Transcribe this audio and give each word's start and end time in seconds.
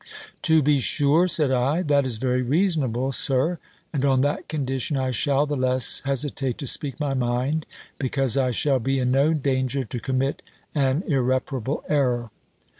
"To 0.41 0.63
be 0.63 0.79
sure," 0.79 1.27
said 1.27 1.51
I, 1.51 1.83
"that 1.83 2.07
is 2.07 2.17
very 2.17 2.41
reasonable, 2.41 3.11
Sir; 3.11 3.59
and 3.93 4.03
on 4.03 4.21
that 4.21 4.47
condition, 4.49 4.97
I 4.97 5.11
shall 5.11 5.45
the 5.45 5.55
less 5.55 5.99
hesitate 6.03 6.57
to 6.57 6.65
speak 6.65 6.99
my 6.99 7.13
mind, 7.13 7.67
because 7.99 8.35
I 8.35 8.49
shall 8.49 8.79
be 8.79 8.97
in 8.97 9.11
no 9.11 9.33
danger 9.35 9.83
to 9.83 9.99
commit 9.99 10.41
an 10.73 11.03
irreparable 11.05 11.83
error." 11.87 12.31